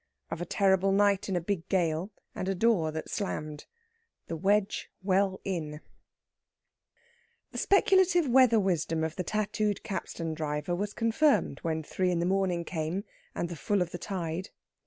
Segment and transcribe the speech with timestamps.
[0.31, 3.65] OF A TERRIBLE NIGHT IN A BIG GALE, AND A DOOR THAT SLAMMED.
[4.29, 5.79] THE WEDGE WELL IN
[7.51, 12.25] The speculative weather wisdom of the tattooed capstan driver was confirmed when three in the
[12.25, 13.03] morning came,
[13.35, 14.49] and the full of the tide.